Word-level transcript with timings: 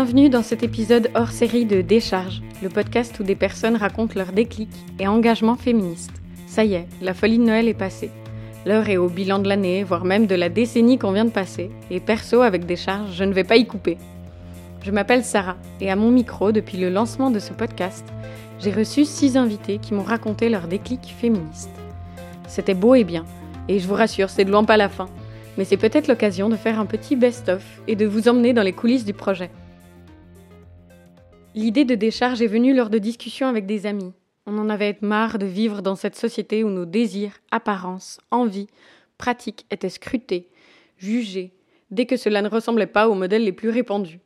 Bienvenue 0.00 0.30
dans 0.30 0.44
cet 0.44 0.62
épisode 0.62 1.10
hors 1.16 1.32
série 1.32 1.64
de 1.64 1.80
Décharge, 1.80 2.40
le 2.62 2.68
podcast 2.68 3.18
où 3.18 3.24
des 3.24 3.34
personnes 3.34 3.74
racontent 3.74 4.14
leur 4.14 4.30
déclic 4.30 4.68
et 5.00 5.08
engagement 5.08 5.56
féministe. 5.56 6.12
Ça 6.46 6.64
y 6.64 6.74
est, 6.74 6.86
la 7.02 7.14
folie 7.14 7.38
de 7.38 7.42
Noël 7.42 7.66
est 7.66 7.74
passée. 7.74 8.12
L'heure 8.64 8.88
est 8.88 8.96
au 8.96 9.08
bilan 9.08 9.40
de 9.40 9.48
l'année, 9.48 9.82
voire 9.82 10.04
même 10.04 10.28
de 10.28 10.36
la 10.36 10.50
décennie 10.50 10.98
qu'on 10.98 11.10
vient 11.10 11.24
de 11.24 11.32
passer, 11.32 11.72
et 11.90 11.98
perso, 11.98 12.42
avec 12.42 12.64
Décharge, 12.64 13.12
je 13.12 13.24
ne 13.24 13.32
vais 13.32 13.42
pas 13.42 13.56
y 13.56 13.66
couper. 13.66 13.98
Je 14.84 14.92
m'appelle 14.92 15.24
Sarah, 15.24 15.56
et 15.80 15.90
à 15.90 15.96
mon 15.96 16.12
micro, 16.12 16.52
depuis 16.52 16.78
le 16.78 16.90
lancement 16.90 17.32
de 17.32 17.40
ce 17.40 17.52
podcast, 17.52 18.06
j'ai 18.60 18.70
reçu 18.70 19.04
six 19.04 19.36
invités 19.36 19.78
qui 19.78 19.94
m'ont 19.94 20.04
raconté 20.04 20.48
leur 20.48 20.68
déclic 20.68 21.12
féministe. 21.20 21.70
C'était 22.46 22.74
beau 22.74 22.94
et 22.94 23.02
bien, 23.02 23.24
et 23.66 23.80
je 23.80 23.88
vous 23.88 23.94
rassure, 23.94 24.30
c'est 24.30 24.44
de 24.44 24.52
loin 24.52 24.62
pas 24.62 24.76
la 24.76 24.88
fin 24.88 25.08
mais 25.56 25.64
c'est 25.64 25.76
peut-être 25.76 26.06
l'occasion 26.06 26.48
de 26.48 26.54
faire 26.54 26.78
un 26.78 26.86
petit 26.86 27.16
best-of 27.16 27.64
et 27.88 27.96
de 27.96 28.06
vous 28.06 28.28
emmener 28.28 28.52
dans 28.52 28.62
les 28.62 28.72
coulisses 28.72 29.04
du 29.04 29.12
projet. 29.12 29.50
L'idée 31.54 31.86
de 31.86 31.94
décharge 31.94 32.42
est 32.42 32.46
venue 32.46 32.74
lors 32.74 32.90
de 32.90 32.98
discussions 32.98 33.48
avec 33.48 33.64
des 33.64 33.86
amis. 33.86 34.12
On 34.46 34.58
en 34.58 34.68
avait 34.68 34.98
marre 35.00 35.38
de 35.38 35.46
vivre 35.46 35.80
dans 35.80 35.96
cette 35.96 36.14
société 36.14 36.62
où 36.62 36.68
nos 36.68 36.84
désirs, 36.84 37.40
apparences, 37.50 38.20
envies, 38.30 38.68
pratiques 39.16 39.66
étaient 39.70 39.88
scrutés, 39.88 40.50
jugés, 40.98 41.54
dès 41.90 42.04
que 42.04 42.18
cela 42.18 42.42
ne 42.42 42.48
ressemblait 42.48 42.86
pas 42.86 43.08
aux 43.08 43.14
modèles 43.14 43.44
les 43.44 43.52
plus 43.52 43.70
répandus. 43.70 44.20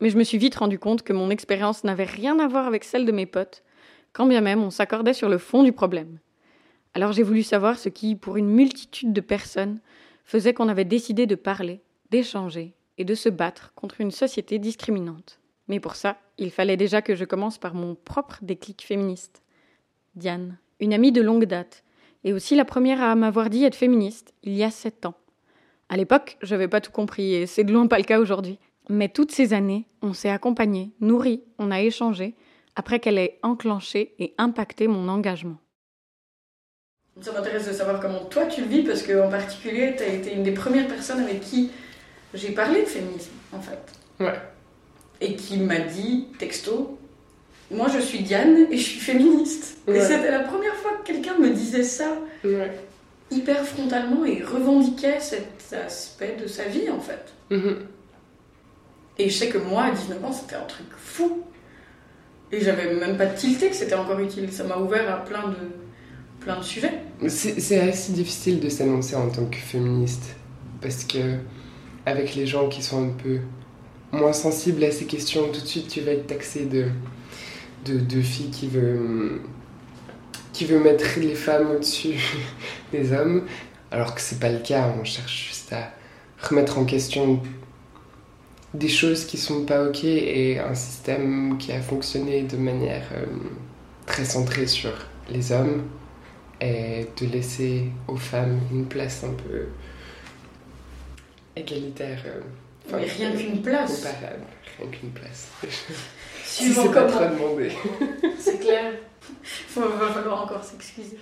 Mais 0.00 0.08
je 0.08 0.16
me 0.16 0.24
suis 0.24 0.38
vite 0.38 0.54
rendu 0.54 0.78
compte 0.78 1.02
que 1.02 1.12
mon 1.12 1.30
expérience 1.30 1.84
n'avait 1.84 2.04
rien 2.04 2.38
à 2.38 2.46
voir 2.46 2.66
avec 2.66 2.84
celle 2.84 3.06
de 3.06 3.12
mes 3.12 3.26
potes, 3.26 3.64
quand 4.12 4.26
bien 4.26 4.40
même 4.40 4.62
on 4.62 4.70
s'accordait 4.70 5.14
sur 5.14 5.28
le 5.28 5.38
fond 5.38 5.64
du 5.64 5.72
problème. 5.72 6.18
Alors 6.94 7.12
j'ai 7.12 7.22
voulu 7.24 7.42
savoir 7.42 7.78
ce 7.78 7.88
qui, 7.88 8.14
pour 8.14 8.36
une 8.36 8.48
multitude 8.48 9.12
de 9.12 9.20
personnes, 9.20 9.80
faisait 10.24 10.54
qu'on 10.54 10.68
avait 10.68 10.84
décidé 10.84 11.26
de 11.26 11.34
parler, 11.34 11.80
d'échanger 12.10 12.74
et 12.98 13.04
de 13.04 13.14
se 13.14 13.28
battre 13.28 13.72
contre 13.74 14.00
une 14.00 14.10
société 14.12 14.58
discriminante. 14.58 15.41
Mais 15.72 15.80
pour 15.80 15.96
ça, 15.96 16.18
il 16.36 16.50
fallait 16.50 16.76
déjà 16.76 17.00
que 17.00 17.14
je 17.14 17.24
commence 17.24 17.56
par 17.56 17.72
mon 17.72 17.94
propre 17.94 18.36
déclic 18.42 18.84
féministe. 18.84 19.40
Diane, 20.16 20.58
une 20.80 20.92
amie 20.92 21.12
de 21.12 21.22
longue 21.22 21.46
date, 21.46 21.82
et 22.24 22.34
aussi 22.34 22.54
la 22.54 22.66
première 22.66 23.00
à 23.00 23.14
m'avoir 23.14 23.48
dit 23.48 23.64
être 23.64 23.74
féministe, 23.74 24.34
il 24.42 24.52
y 24.52 24.64
a 24.64 24.70
sept 24.70 25.06
ans. 25.06 25.14
À 25.88 25.96
l'époque, 25.96 26.36
je 26.42 26.54
n'avais 26.54 26.68
pas 26.68 26.82
tout 26.82 26.90
compris, 26.92 27.32
et 27.32 27.46
c'est 27.46 27.64
de 27.64 27.72
loin 27.72 27.86
pas 27.86 27.96
le 27.96 28.04
cas 28.04 28.20
aujourd'hui. 28.20 28.58
Mais 28.90 29.08
toutes 29.08 29.32
ces 29.32 29.54
années, 29.54 29.86
on 30.02 30.12
s'est 30.12 30.28
accompagné, 30.28 30.90
nourri, 31.00 31.42
on 31.58 31.70
a 31.70 31.80
échangé, 31.80 32.34
après 32.76 33.00
qu'elle 33.00 33.16
ait 33.16 33.38
enclenché 33.42 34.14
et 34.18 34.34
impacté 34.36 34.88
mon 34.88 35.08
engagement. 35.08 35.56
Ça 37.22 37.32
m'intéresse 37.32 37.66
de 37.66 37.72
savoir 37.72 37.98
comment 37.98 38.26
toi 38.26 38.44
tu 38.44 38.60
le 38.60 38.66
vis 38.66 38.82
parce 38.82 39.02
qu'en 39.02 39.30
particulier, 39.30 39.94
tu 39.96 40.02
as 40.02 40.08
été 40.08 40.34
une 40.34 40.42
des 40.42 40.52
premières 40.52 40.86
personnes 40.88 41.20
avec 41.20 41.40
qui 41.40 41.70
j'ai 42.34 42.52
parlé 42.52 42.82
de 42.82 42.88
féminisme 42.88 43.32
en 43.54 43.60
fait. 43.62 43.80
Ouais. 44.20 44.51
Et 45.24 45.36
qui 45.36 45.56
m'a 45.58 45.78
dit, 45.78 46.26
texto, 46.38 46.98
moi 47.70 47.86
je 47.88 48.00
suis 48.00 48.20
Diane 48.20 48.66
et 48.70 48.76
je 48.76 48.82
suis 48.82 49.00
féministe. 49.00 49.78
Et 49.86 50.00
c'était 50.00 50.30
la 50.30 50.40
première 50.40 50.74
fois 50.74 50.92
que 50.98 51.06
quelqu'un 51.06 51.38
me 51.38 51.50
disait 51.50 51.84
ça 51.84 52.18
hyper 53.30 53.64
frontalement 53.64 54.24
et 54.24 54.42
revendiquait 54.42 55.20
cet 55.20 55.72
aspect 55.72 56.36
de 56.42 56.46
sa 56.46 56.64
vie 56.64 56.90
en 56.90 57.00
fait. 57.00 57.32
Mm-hmm. 57.50 57.76
Et 59.18 59.30
je 59.30 59.34
sais 59.34 59.48
que 59.48 59.58
moi 59.58 59.84
à 59.84 59.90
19 59.92 60.24
ans 60.24 60.32
c'était 60.32 60.56
un 60.56 60.64
truc 60.64 60.88
fou. 60.96 61.42
Et 62.50 62.60
j'avais 62.60 62.92
même 62.94 63.16
pas 63.16 63.26
tilté 63.26 63.70
que 63.70 63.76
c'était 63.76 63.94
encore 63.94 64.20
utile. 64.20 64.52
Ça 64.52 64.64
m'a 64.64 64.76
ouvert 64.76 65.10
à 65.10 65.24
plein 65.24 65.48
de 65.48 65.56
plein 66.40 66.58
de 66.58 66.64
sujets. 66.64 66.92
C'est 67.28 67.78
assez 67.78 68.12
difficile 68.12 68.60
de 68.60 68.68
s'annoncer 68.68 69.14
en 69.14 69.30
tant 69.30 69.46
que 69.46 69.56
féministe 69.56 70.34
parce 70.80 71.04
que 71.04 71.36
avec 72.04 72.34
les 72.34 72.46
gens 72.46 72.68
qui 72.68 72.82
sont 72.82 73.04
un 73.04 73.12
peu 73.12 73.38
moins 74.12 74.32
sensibles 74.32 74.84
à 74.84 74.90
ces 74.90 75.06
questions, 75.06 75.48
tout 75.52 75.60
de 75.60 75.66
suite 75.66 75.88
tu 75.88 76.00
vas 76.02 76.12
être 76.12 76.26
taxé 76.26 76.66
de, 76.66 76.86
de, 77.86 77.98
de 77.98 78.20
fille 78.20 78.50
qui 78.50 78.68
veut, 78.68 79.40
qui 80.52 80.66
veut 80.66 80.78
mettre 80.78 81.18
les 81.18 81.34
femmes 81.34 81.70
au-dessus 81.70 82.14
des 82.92 83.12
hommes, 83.12 83.46
alors 83.90 84.14
que 84.14 84.20
c'est 84.20 84.38
pas 84.38 84.50
le 84.50 84.60
cas, 84.60 84.94
on 85.00 85.04
cherche 85.04 85.48
juste 85.48 85.72
à 85.72 85.92
remettre 86.42 86.78
en 86.78 86.84
question 86.84 87.40
des 88.74 88.88
choses 88.88 89.26
qui 89.26 89.36
sont 89.36 89.64
pas 89.64 89.84
ok 89.84 90.04
et 90.04 90.58
un 90.58 90.74
système 90.74 91.58
qui 91.58 91.72
a 91.72 91.80
fonctionné 91.80 92.42
de 92.42 92.56
manière 92.56 93.06
euh, 93.14 93.26
très 94.06 94.24
centrée 94.24 94.66
sur 94.66 94.92
les 95.30 95.52
hommes 95.52 95.82
et 96.60 97.06
de 97.20 97.26
laisser 97.26 97.88
aux 98.08 98.16
femmes 98.16 98.60
une 98.70 98.86
place 98.86 99.24
un 99.24 99.34
peu 99.34 99.66
égalitaire. 101.56 102.22
Euh, 102.26 102.40
Mais 102.92 103.04
rien 103.04 103.32
qu'une 103.32 103.62
place. 103.62 104.06
qu'une 104.90 105.10
place. 105.10 105.50
si 106.44 106.72
c'est 106.72 106.92
pas 106.92 107.04
trop 107.04 107.24
demandé. 107.24 107.72
c'est 108.38 108.58
clair. 108.58 108.92
Il 109.76 109.82
va 109.82 110.08
falloir 110.08 110.42
encore 110.42 110.64
s'excuser. 110.64 111.18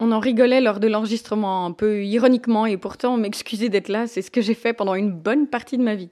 On 0.00 0.10
en 0.12 0.18
rigolait 0.18 0.60
lors 0.60 0.80
de 0.80 0.88
l'enregistrement, 0.88 1.66
un 1.66 1.72
peu 1.72 2.04
ironiquement, 2.04 2.66
et 2.66 2.76
pourtant 2.76 3.16
m'excuser 3.16 3.68
d'être 3.68 3.88
là, 3.88 4.06
c'est 4.06 4.22
ce 4.22 4.30
que 4.30 4.40
j'ai 4.40 4.54
fait 4.54 4.72
pendant 4.72 4.94
une 4.94 5.12
bonne 5.12 5.46
partie 5.46 5.78
de 5.78 5.82
ma 5.82 5.94
vie. 5.94 6.10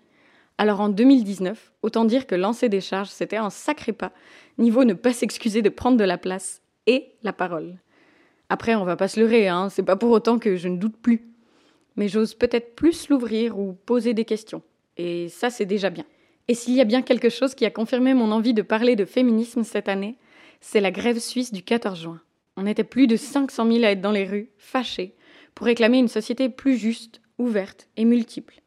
Alors 0.56 0.80
en 0.80 0.88
2019, 0.88 1.72
autant 1.82 2.04
dire 2.04 2.26
que 2.26 2.36
lancer 2.36 2.68
des 2.68 2.80
charges, 2.80 3.08
c'était 3.08 3.36
un 3.36 3.50
sacré 3.50 3.92
pas, 3.92 4.12
niveau 4.58 4.84
ne 4.84 4.94
pas 4.94 5.12
s'excuser 5.12 5.62
de 5.62 5.68
prendre 5.68 5.96
de 5.96 6.04
la 6.04 6.18
place 6.18 6.62
et 6.86 7.16
la 7.22 7.32
parole. 7.32 7.78
Après, 8.48 8.74
on 8.74 8.84
va 8.84 8.96
pas 8.96 9.08
se 9.08 9.18
leurrer, 9.18 9.48
hein, 9.48 9.68
c'est 9.70 9.82
pas 9.82 9.96
pour 9.96 10.10
autant 10.10 10.38
que 10.38 10.56
je 10.56 10.68
ne 10.68 10.76
doute 10.76 10.96
plus. 10.96 11.31
Mais 11.96 12.08
j'ose 12.08 12.34
peut-être 12.34 12.74
plus 12.74 13.08
l'ouvrir 13.08 13.58
ou 13.58 13.72
poser 13.72 14.14
des 14.14 14.24
questions. 14.24 14.62
Et 14.96 15.28
ça, 15.28 15.50
c'est 15.50 15.66
déjà 15.66 15.90
bien. 15.90 16.04
Et 16.48 16.54
s'il 16.54 16.74
y 16.74 16.80
a 16.80 16.84
bien 16.84 17.02
quelque 17.02 17.28
chose 17.28 17.54
qui 17.54 17.64
a 17.64 17.70
confirmé 17.70 18.14
mon 18.14 18.32
envie 18.32 18.54
de 18.54 18.62
parler 18.62 18.96
de 18.96 19.04
féminisme 19.04 19.62
cette 19.62 19.88
année, 19.88 20.16
c'est 20.60 20.80
la 20.80 20.90
grève 20.90 21.18
suisse 21.18 21.52
du 21.52 21.62
14 21.62 22.00
juin. 22.00 22.20
On 22.56 22.66
était 22.66 22.84
plus 22.84 23.06
de 23.06 23.16
500 23.16 23.70
000 23.70 23.84
à 23.84 23.90
être 23.92 24.00
dans 24.00 24.12
les 24.12 24.24
rues, 24.24 24.50
fâchés, 24.58 25.14
pour 25.54 25.66
réclamer 25.66 25.98
une 25.98 26.08
société 26.08 26.48
plus 26.48 26.76
juste, 26.76 27.20
ouverte 27.38 27.88
et 27.96 28.04
multiple. 28.04 28.60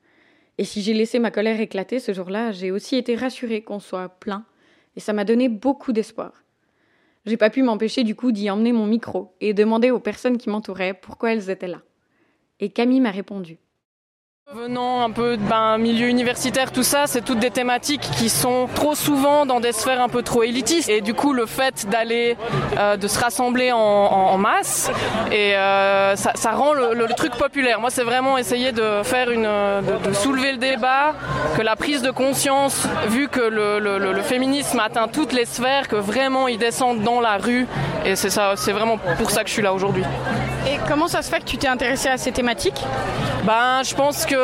Et 0.58 0.64
si 0.64 0.82
j'ai 0.82 0.94
laissé 0.94 1.20
ma 1.20 1.32
colère 1.32 1.60
éclater 1.60 2.00
ce 2.00 2.14
jour-là, 2.14 2.52
j'ai 2.52 2.72
aussi 2.72 2.96
été 2.96 3.16
rassurée 3.16 3.62
qu'on 3.62 3.80
soit 3.80 4.10
plein, 4.10 4.46
et 4.96 5.00
ça 5.00 5.14
m'a 5.14 5.26
donné 5.26 5.50
beaucoup 5.50 5.92
d'espoir. 5.92 6.44
J'ai 7.26 7.38
pas 7.38 7.50
pu 7.50 7.64
m'empêcher 7.64 8.04
du 8.04 8.16
coup 8.16 8.32
d'y 8.32 8.50
emmener 8.50 8.72
mon 8.72 8.86
micro 8.86 9.34
et 9.42 9.54
demander 9.54 9.92
aux 9.92 10.00
personnes 10.00 10.38
qui 10.38 10.50
m'entouraient 10.50 10.94
pourquoi 10.94 11.34
elles 11.34 11.50
étaient 11.50 11.68
là. 11.68 11.82
Et 12.60 12.70
Camille 12.70 13.02
m'a 13.02 13.12
répondu. 13.12 13.58
Venant 14.54 15.02
un 15.02 15.10
peu 15.10 15.38
d'un 15.38 15.80
milieu 15.80 16.08
universitaire, 16.08 16.72
tout 16.72 16.84
ça, 16.84 17.08
c'est 17.08 17.26
toutes 17.26 17.40
des 17.40 17.50
thématiques 17.50 18.08
qui 18.16 18.30
sont 18.30 18.68
trop 18.76 18.94
souvent 18.94 19.48
dans 19.48 19.60
des 19.60 19.72
sphères 19.72 20.00
un 20.00 20.08
peu 20.08 20.22
trop 20.22 20.44
élitistes. 20.44 20.88
Et 20.88 21.02
du 21.02 21.16
coup, 21.16 21.34
le 21.34 21.48
fait 21.48 21.88
d'aller, 21.90 22.38
euh, 22.78 22.96
de 22.96 23.08
se 23.08 23.20
rassembler 23.20 23.72
en, 23.72 24.38
masse, 24.38 24.92
et 25.32 25.56
euh, 25.56 26.16
ça, 26.16 26.52
rend 26.52 26.74
le, 26.74 27.08
truc 27.16 27.34
populaire. 27.36 27.82
Moi, 27.82 27.90
c'est 27.90 28.04
vraiment 28.04 28.38
essayer 28.38 28.72
de 28.72 29.02
faire 29.04 29.32
une, 29.32 29.48
de, 29.48 30.14
soulever 30.14 30.52
le 30.52 30.60
débat, 30.60 31.16
que 31.58 31.64
la 31.64 31.76
prise 31.76 32.04
de 32.04 32.12
conscience, 32.12 32.88
vu 33.08 33.28
que 33.28 33.42
le, 33.42 33.80
le, 33.80 34.22
féminisme 34.22 34.80
atteint 34.80 35.08
toutes 35.08 35.34
les 35.34 35.46
sphères, 35.46 35.88
que 35.88 35.96
vraiment 35.96 36.48
ils 36.48 36.60
descendent 36.60 37.02
dans 37.02 37.20
la 37.20 37.38
rue. 37.38 37.66
Et 38.06 38.16
c'est 38.16 38.30
ça, 38.30 38.54
c'est 38.56 38.72
vraiment 38.72 38.98
pour 38.98 39.32
ça 39.32 39.42
que 39.42 39.48
je 39.48 39.54
suis 39.54 39.64
là 39.64 39.74
aujourd'hui. 39.74 40.04
Et 40.68 40.78
comment 40.88 41.08
ça 41.08 41.22
se 41.22 41.30
fait 41.30 41.40
que 41.40 41.46
tu 41.46 41.58
t'es 41.58 41.68
intéressée 41.68 42.10
à 42.10 42.18
ces 42.18 42.32
thématiques? 42.32 42.84
Ben, 43.46 43.82
je 43.84 43.96
pense 43.96 44.26
que 44.26 44.36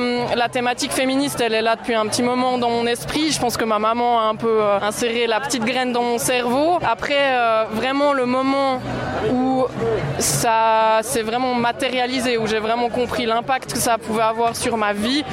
Hum, 0.00 0.26
la 0.36 0.48
thématique 0.48 0.92
féministe, 0.92 1.40
elle 1.40 1.54
est 1.54 1.62
là 1.62 1.76
depuis 1.76 1.94
un 1.94 2.06
petit 2.06 2.22
moment 2.22 2.58
dans 2.58 2.70
mon 2.70 2.86
esprit. 2.86 3.32
Je 3.32 3.40
pense 3.40 3.56
que 3.56 3.64
ma 3.64 3.78
maman 3.78 4.20
a 4.20 4.24
un 4.24 4.34
peu 4.34 4.62
euh, 4.62 4.78
inséré 4.80 5.26
la 5.26 5.40
petite 5.40 5.64
graine 5.64 5.92
dans 5.92 6.02
mon 6.02 6.18
cerveau. 6.18 6.78
Après, 6.82 7.14
euh, 7.18 7.64
vraiment 7.72 8.12
le 8.12 8.24
moment 8.24 8.80
où 9.32 9.66
ça 10.18 11.00
s'est 11.02 11.22
vraiment 11.22 11.54
matérialisé, 11.54 12.38
où 12.38 12.46
j'ai 12.46 12.58
vraiment 12.58 12.88
compris 12.88 13.26
l'impact 13.26 13.72
que 13.72 13.78
ça 13.78 13.98
pouvait 13.98 14.22
avoir 14.22 14.56
sur 14.56 14.76
ma 14.76 14.92
vie, 14.92 15.24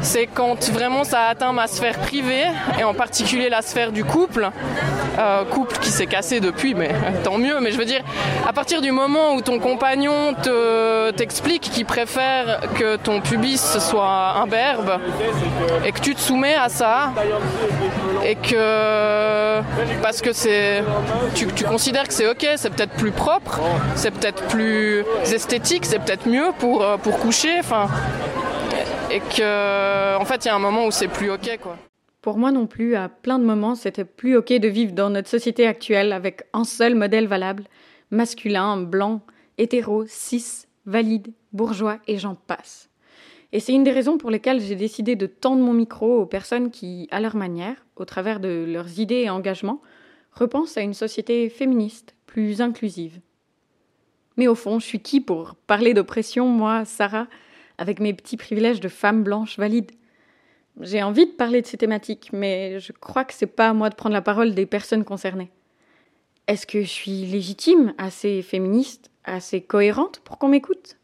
c'est 0.00 0.26
quand 0.26 0.70
vraiment 0.70 1.04
ça 1.04 1.22
a 1.22 1.28
atteint 1.30 1.52
ma 1.52 1.66
sphère 1.66 1.98
privée, 1.98 2.44
et 2.78 2.84
en 2.84 2.94
particulier 2.94 3.48
la 3.48 3.62
sphère 3.62 3.92
du 3.92 4.04
couple. 4.04 4.50
Euh, 5.18 5.44
couple 5.44 5.78
qui 5.78 5.90
s'est 5.90 6.06
cassé 6.06 6.40
depuis, 6.40 6.74
mais 6.74 6.90
tant 7.24 7.38
mieux. 7.38 7.60
Mais 7.60 7.70
je 7.70 7.78
veux 7.78 7.84
dire, 7.84 8.02
à 8.46 8.52
partir 8.52 8.80
du 8.82 8.90
moment 8.90 9.34
où 9.34 9.40
ton 9.40 9.58
compagnon 9.58 10.34
t'explique 11.16 11.62
qu'il 11.62 11.86
préfère 11.86 12.60
que 12.74 12.96
ton 12.96 13.20
pubis 13.20 13.78
soit 13.78 14.34
un 14.36 14.46
verbe 14.46 15.00
et 15.84 15.92
que 15.92 16.00
tu 16.00 16.14
te 16.14 16.20
soumets 16.20 16.54
à 16.54 16.68
ça 16.68 17.12
et 18.24 18.34
que 18.34 19.60
parce 20.02 20.20
que 20.20 20.32
c'est 20.32 20.82
tu, 21.34 21.46
considères 21.64 22.08
que 22.08 22.14
c'est 22.14 22.28
ok, 22.28 22.46
c'est 22.56 22.70
peut-être 22.70 22.92
plus 22.92 23.12
propre, 23.12 23.60
c'est 23.94 24.10
peut-être 24.10 24.42
plus 24.48 25.04
esthétique, 25.24 25.86
c'est 25.86 25.98
peut-être 25.98 26.26
mieux 26.26 26.52
pour, 26.58 26.82
euh, 26.82 26.96
pour 26.96 27.18
coucher, 27.18 27.58
enfin 27.60 27.88
et 29.10 29.20
que 29.20 30.16
en 30.16 30.24
fait 30.24 30.44
il 30.44 30.48
y 30.48 30.50
a 30.50 30.54
un 30.54 30.58
moment 30.58 30.86
où 30.86 30.90
c'est 30.90 31.08
plus 31.08 31.30
ok 31.30 31.58
quoi. 31.62 31.76
Pour 32.26 32.38
moi 32.38 32.50
non 32.50 32.66
plus, 32.66 32.96
à 32.96 33.08
plein 33.08 33.38
de 33.38 33.44
moments, 33.44 33.76
c'était 33.76 34.04
plus 34.04 34.36
ok 34.36 34.52
de 34.52 34.66
vivre 34.66 34.90
dans 34.90 35.10
notre 35.10 35.28
société 35.28 35.64
actuelle 35.64 36.10
avec 36.10 36.42
un 36.52 36.64
seul 36.64 36.96
modèle 36.96 37.28
valable, 37.28 37.62
masculin, 38.10 38.78
blanc, 38.78 39.20
hétéro, 39.58 40.04
cis, 40.08 40.64
valide, 40.86 41.28
bourgeois 41.52 42.00
et 42.08 42.18
j'en 42.18 42.34
passe. 42.34 42.90
Et 43.52 43.60
c'est 43.60 43.74
une 43.74 43.84
des 43.84 43.92
raisons 43.92 44.18
pour 44.18 44.32
lesquelles 44.32 44.60
j'ai 44.60 44.74
décidé 44.74 45.14
de 45.14 45.26
tendre 45.26 45.62
mon 45.62 45.72
micro 45.72 46.20
aux 46.20 46.26
personnes 46.26 46.72
qui, 46.72 47.06
à 47.12 47.20
leur 47.20 47.36
manière, 47.36 47.86
au 47.94 48.04
travers 48.04 48.40
de 48.40 48.64
leurs 48.66 48.98
idées 48.98 49.22
et 49.22 49.30
engagements, 49.30 49.80
repensent 50.32 50.80
à 50.80 50.82
une 50.82 50.94
société 50.94 51.48
féministe, 51.48 52.16
plus 52.26 52.60
inclusive. 52.60 53.20
Mais 54.36 54.48
au 54.48 54.56
fond, 54.56 54.80
je 54.80 54.84
suis 54.84 54.98
qui 54.98 55.20
pour 55.20 55.54
parler 55.68 55.94
d'oppression, 55.94 56.48
moi, 56.48 56.84
Sarah, 56.86 57.28
avec 57.78 58.00
mes 58.00 58.14
petits 58.14 58.36
privilèges 58.36 58.80
de 58.80 58.88
femme 58.88 59.22
blanche 59.22 59.60
valide? 59.60 59.92
J'ai 60.80 61.02
envie 61.02 61.26
de 61.26 61.32
parler 61.32 61.62
de 61.62 61.66
ces 61.66 61.78
thématiques, 61.78 62.30
mais 62.32 62.80
je 62.80 62.92
crois 62.92 63.24
que 63.24 63.32
c'est 63.32 63.46
pas 63.46 63.70
à 63.70 63.72
moi 63.72 63.88
de 63.88 63.94
prendre 63.94 64.12
la 64.12 64.22
parole 64.22 64.54
des 64.54 64.66
personnes 64.66 65.04
concernées. 65.04 65.50
Est-ce 66.46 66.66
que 66.66 66.82
je 66.82 66.88
suis 66.88 67.24
légitime, 67.24 67.94
assez 67.98 68.42
féministe, 68.42 69.10
assez 69.24 69.62
cohérente 69.62 70.20
pour 70.20 70.38
qu'on 70.38 70.48
m'écoute? 70.48 70.96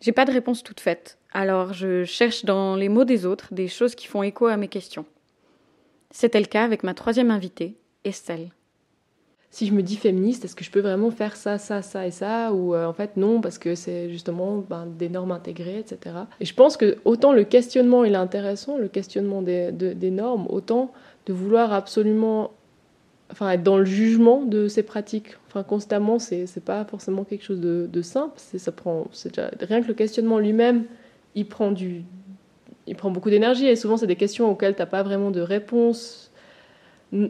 J'ai 0.00 0.12
pas 0.12 0.24
de 0.24 0.32
réponse 0.32 0.62
toute 0.62 0.80
faite, 0.80 1.18
alors 1.32 1.72
je 1.72 2.04
cherche 2.04 2.44
dans 2.44 2.76
les 2.76 2.88
mots 2.88 3.04
des 3.04 3.26
autres 3.26 3.52
des 3.52 3.66
choses 3.66 3.96
qui 3.96 4.06
font 4.06 4.22
écho 4.22 4.46
à 4.46 4.56
mes 4.56 4.68
questions. 4.68 5.04
C'était 6.12 6.40
le 6.40 6.46
cas 6.46 6.64
avec 6.64 6.84
ma 6.84 6.94
troisième 6.94 7.32
invitée, 7.32 7.76
Estelle 8.04 8.50
si 9.50 9.66
je 9.66 9.72
me 9.72 9.82
dis 9.82 9.96
féministe, 9.96 10.44
est-ce 10.44 10.54
que 10.54 10.64
je 10.64 10.70
peux 10.70 10.80
vraiment 10.80 11.10
faire 11.10 11.34
ça, 11.34 11.56
ça, 11.58 11.80
ça 11.80 12.06
et 12.06 12.10
ça 12.10 12.52
Ou 12.52 12.74
euh, 12.74 12.86
en 12.86 12.92
fait 12.92 13.16
non, 13.16 13.40
parce 13.40 13.58
que 13.58 13.74
c'est 13.74 14.10
justement 14.10 14.58
ben, 14.68 14.86
des 14.86 15.08
normes 15.08 15.32
intégrées, 15.32 15.78
etc. 15.78 16.16
Et 16.40 16.44
je 16.44 16.54
pense 16.54 16.76
que 16.76 16.98
autant 17.04 17.32
le 17.32 17.44
questionnement 17.44 18.04
il 18.04 18.12
est 18.12 18.16
intéressant, 18.16 18.76
le 18.76 18.88
questionnement 18.88 19.40
des, 19.40 20.10
normes, 20.10 20.46
autant 20.50 20.92
de 21.26 21.32
vouloir 21.32 21.72
absolument 21.72 22.50
enfin, 23.32 23.50
être 23.50 23.62
dans 23.62 23.78
le 23.78 23.86
jugement 23.86 24.42
de 24.42 24.68
ces 24.68 24.82
pratiques 24.82 25.36
enfin, 25.48 25.62
constamment, 25.62 26.18
c'est 26.18 26.64
pas 26.64 26.84
forcément 26.84 27.24
quelque 27.24 27.44
chose 27.44 27.60
de, 27.60 27.88
de 27.90 28.02
simple. 28.02 28.34
Ça 28.36 28.72
prend, 28.72 29.06
déjà, 29.24 29.50
rien 29.60 29.82
que 29.82 29.88
le 29.88 29.94
questionnement 29.94 30.38
lui-même, 30.38 30.84
il 31.34 31.46
prend 31.46 31.72
du, 31.72 32.04
il 32.86 32.96
prend 32.96 33.10
beaucoup 33.10 33.30
d'énergie 33.30 33.66
et 33.66 33.76
souvent 33.76 33.96
c'est 33.96 34.06
des 34.06 34.16
questions 34.16 34.50
auxquelles 34.50 34.74
tu 34.74 34.82
n'as 34.82 34.86
pas 34.86 35.02
vraiment 35.02 35.30
de 35.30 35.40
réponse 35.40 36.27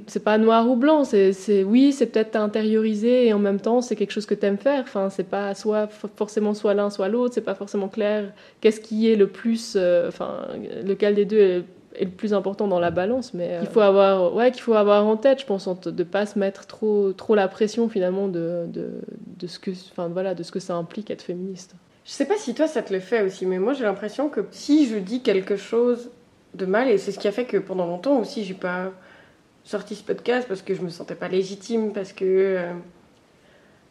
c'est 0.07 0.25
pas 0.25 0.39
noir 0.39 0.69
ou 0.69 0.75
blanc, 0.75 1.05
c'est 1.05 1.63
oui, 1.63 1.93
c'est 1.93 2.07
peut-être 2.07 2.35
intériorisé 2.37 3.27
et 3.27 3.33
en 3.33 3.39
même 3.39 3.61
temps 3.61 3.81
c'est 3.81 3.95
quelque 3.95 4.11
chose 4.11 4.27
que 4.27 4.35
tu 4.35 4.45
aimes 4.45 4.59
faire. 4.59 4.83
Enfin, 4.83 5.09
c'est 5.09 5.29
pas 5.29 5.55
soit 5.55 5.89
forcément 6.17 6.55
soit 6.55 6.75
l'un 6.75 6.91
soit 6.91 7.09
l'autre, 7.09 7.35
c'est 7.35 7.43
pas 7.43 7.55
forcément 7.55 7.89
clair. 7.89 8.33
Qu'est-ce 8.61 8.81
qui 8.81 9.11
est 9.11 9.15
le 9.15 9.29
plus, 9.29 9.75
euh, 9.77 10.09
enfin, 10.09 10.49
lequel 10.85 11.15
des 11.15 11.25
deux 11.25 11.39
est, 11.39 11.65
le 12.01 12.11
plus 12.11 12.35
important 12.35 12.69
dans 12.69 12.81
la 12.81 12.91
balance, 12.91 13.35
mais 13.35 13.55
euh, 13.55 13.61
il 13.63 13.69
faut 13.69 13.81
avoir, 13.81 14.35
ouais, 14.35 14.51
qu'il 14.53 14.63
faut 14.63 14.75
avoir 14.75 15.07
en 15.07 15.17
tête, 15.17 15.41
je 15.41 15.47
pense, 15.47 15.69
de 15.69 16.05
pas 16.05 16.27
se 16.27 16.39
mettre 16.39 16.67
trop, 16.67 17.13
trop 17.13 17.35
la 17.35 17.49
pression 17.49 17.89
finalement 17.89 18.29
de, 18.29 18.67
de, 18.69 18.91
de 19.37 19.47
ce 19.47 19.59
que, 19.59 19.71
enfin 19.93 20.09
voilà, 20.09 20.35
de 20.35 20.43
ce 20.43 20.53
que 20.53 20.61
ça 20.61 20.75
implique 20.75 21.11
être 21.11 21.23
féministe. 21.23 21.75
Je 22.05 22.11
sais 22.11 22.27
pas 22.27 22.37
si 22.37 22.55
toi 22.55 22.67
ça 22.67 22.83
te 22.83 22.93
le 22.93 23.01
fait 23.01 23.23
aussi, 23.23 23.47
mais 23.47 23.59
moi 23.59 23.75
j'ai 23.75 23.85
l'impression 23.85 24.29
que 24.29 24.41
si 24.51 24.87
je 24.89 24.97
dis 24.97 25.23
quelque 25.23 25.57
chose 25.57 26.11
de 26.55 26.67
mal, 26.67 26.89
et 26.89 26.99
c'est 26.99 27.13
ce 27.13 27.19
qui 27.19 27.29
a 27.29 27.33
fait 27.33 27.45
que 27.45 27.59
pendant 27.59 27.87
longtemps 27.87 28.19
aussi 28.19 28.45
j'ai 28.45 28.55
pas 28.55 28.93
sorti 29.69 29.95
ce 29.97 30.03
podcast 30.03 30.49
parce 30.49 30.63
que 30.63 30.75
je 30.75 30.81
me 30.81 30.89
sentais 30.89 31.15
pas 31.15 31.29
légitime, 31.29 31.93
parce 31.93 32.13
que. 32.13 32.25
Euh, 32.25 32.73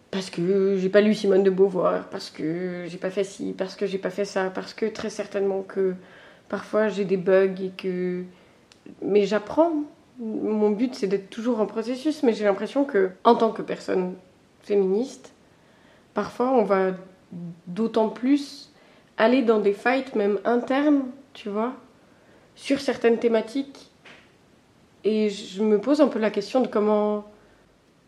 parce 0.09 0.29
que 0.29 0.77
j'ai 0.77 0.89
pas 0.89 1.01
lu 1.01 1.13
Simone 1.13 1.44
de 1.44 1.50
Beauvoir, 1.50 2.06
parce 2.09 2.29
que 2.29 2.85
j'ai 2.88 2.97
pas 2.97 3.09
fait 3.12 3.25
ci, 3.25 3.53
parce 3.56 3.75
que 3.75 3.85
j'ai 3.85 3.97
pas 3.97 4.09
fait 4.09 4.25
ça, 4.25 4.50
parce 4.50 4.74
que 4.74 4.85
très 4.85 5.09
certainement 5.09 5.62
que 5.62 5.94
parfois 6.50 6.88
j'ai 6.88 7.06
des 7.06 7.18
bugs 7.18 7.62
et 7.62 7.71
que. 7.77 8.24
Mais 9.03 9.25
j'apprends. 9.25 9.83
Mon 10.18 10.71
but 10.71 10.95
c'est 10.95 11.06
d'être 11.06 11.29
toujours 11.29 11.59
en 11.59 11.68
processus, 11.68 12.24
mais 12.24 12.33
j'ai 12.33 12.45
l'impression 12.45 12.83
que, 12.83 13.12
en 13.24 13.35
tant 13.35 13.51
que 13.51 13.62
personne 13.62 14.15
féministe, 14.62 15.31
parfois 16.15 16.51
on 16.53 16.63
va 16.63 16.94
d'autant 17.68 18.09
plus 18.09 18.74
aller 19.18 19.44
dans 19.44 19.59
des 19.59 19.74
fights, 19.74 20.15
même 20.15 20.39
internes, 20.44 21.03
tu 21.33 21.50
vois, 21.50 21.74
sur 22.56 22.81
certaines 22.81 23.19
thématiques 23.19 23.87
et 25.03 25.29
je 25.29 25.63
me 25.63 25.79
pose 25.79 26.01
un 26.01 26.07
peu 26.07 26.19
la 26.19 26.31
question 26.31 26.61
de 26.61 26.67
comment 26.67 27.25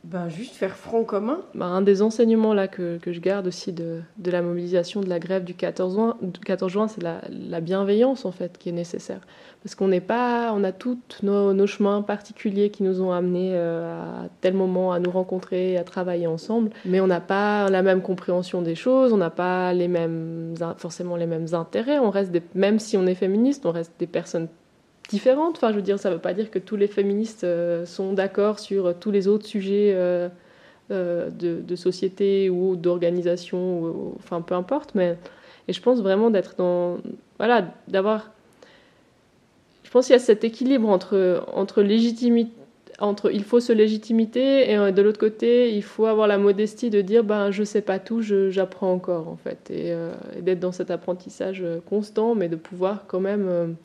ben, 0.06 0.30
juste 0.30 0.56
faire 0.56 0.78
front 0.78 1.04
commun. 1.04 1.42
Ben, 1.56 1.66
un 1.66 1.82
des 1.82 2.02
enseignements 2.02 2.54
là 2.54 2.70
que, 2.70 2.98
que, 3.00 3.12
je 3.12 3.20
garde 3.20 3.48
aussi 3.48 3.74
de, 3.74 4.00
de, 4.18 4.32
la 4.32 4.42
mobilisation 4.42 5.02
de 5.02 5.10
la 5.10 5.20
grève 5.20 5.44
du 5.44 5.54
14 5.54 5.94
juin, 5.94 6.18
14 6.46 6.72
juin 6.72 6.88
c'est 6.88 7.04
la, 7.04 7.20
la, 7.30 7.60
bienveillance 7.60 8.24
en 8.24 8.32
fait 8.32 8.58
qui 8.58 8.70
est 8.70 8.74
nécessaire. 8.74 9.20
Parce 9.62 9.76
qu'on 9.76 9.90
n'est 9.90 10.00
pas, 10.00 10.54
on 10.56 10.64
a 10.64 10.72
tous 10.72 10.98
nos, 11.22 11.52
nos, 11.54 11.68
chemins 11.68 12.02
particuliers 12.02 12.70
qui 12.70 12.84
nous 12.84 13.02
ont 13.02 13.12
amenés 13.12 13.52
euh, 13.54 14.24
à 14.24 14.30
tel 14.40 14.54
moment 14.54 14.94
à 14.94 15.00
nous 15.00 15.12
rencontrer, 15.12 15.76
à 15.78 15.84
travailler 15.84 16.28
ensemble, 16.28 16.70
mais 16.86 17.02
on 17.02 17.08
n'a 17.08 17.20
pas 17.20 17.70
la 17.70 17.82
même 17.82 18.02
compréhension 18.02 18.62
des 18.62 18.76
choses, 18.76 19.12
on 19.12 19.18
n'a 19.18 19.30
pas 19.30 19.74
les 19.74 19.90
mêmes, 19.90 20.56
forcément 20.78 21.18
les 21.18 21.28
mêmes 21.28 21.54
intérêts. 21.54 22.00
On 22.00 22.10
reste 22.10 22.32
des, 22.32 22.42
même 22.56 22.80
si 22.80 22.96
on 22.96 23.06
est 23.06 23.16
féministe, 23.16 23.66
on 23.66 23.72
reste 23.72 23.92
des 24.00 24.08
personnes 24.08 24.48
différentes. 25.10 25.58
Enfin, 25.58 25.72
je 25.72 25.76
veux 25.76 25.82
dire, 25.82 26.00
ça 26.00 26.10
ne 26.10 26.16
veut 26.16 26.22
pas 26.22 26.34
dire 26.34 26.50
que 26.50 26.60
tous 26.60 26.76
les 26.76 26.88
féministes 26.88 27.44
euh, 27.44 27.86
sont 27.86 28.14
d'accord 28.14 28.60
sur 28.60 28.98
tous 28.98 29.12
les 29.12 29.28
autres 29.28 29.46
sujets 29.46 29.92
euh, 29.94 30.30
euh, 30.92 31.30
de, 31.30 31.76
société 31.76 32.50
ou 32.50 32.76
d'organisation, 32.76 34.14
enfin, 34.18 34.42
peu 34.42 34.56
importe. 34.56 34.96
Mais 34.96 35.18
et 35.68 35.74
je 35.74 35.82
pense 35.82 36.02
vraiment 36.02 36.30
d'être 36.30 36.56
dans, 36.58 36.98
voilà, 37.38 37.74
d'avoir. 37.88 38.32
Je 39.84 39.92
pense 39.92 40.06
qu'il 40.06 40.14
y 40.14 40.16
a 40.16 40.20
cet 40.20 40.44
équilibre 40.44 40.88
entre 40.88 41.44
entre 41.52 41.82
légitimité, 41.82 42.52
entre 43.00 43.32
il 43.34 43.44
faut 43.44 43.60
se 43.60 43.74
légitimité 43.74 44.72
et 44.72 44.92
de 44.92 45.02
l'autre 45.02 45.20
côté 45.20 45.74
il 45.76 45.82
faut 45.82 46.06
avoir 46.06 46.28
la 46.28 46.38
modestie 46.38 46.92
de 46.92 47.02
dire 47.02 47.24
ben 47.24 47.50
je 47.50 47.64
sais 47.64 47.82
pas 47.82 47.98
tout, 47.98 48.22
j'apprends 48.22 48.94
encore 48.94 49.28
en 49.28 49.36
fait 49.36 49.72
et 49.72 49.96
d'être 50.42 50.60
dans 50.60 50.72
cet 50.72 50.92
apprentissage 50.92 51.66
constant, 51.88 52.36
mais 52.36 52.50
de 52.50 52.56
pouvoir 52.56 53.06
quand 53.08 53.20
même 53.20 53.76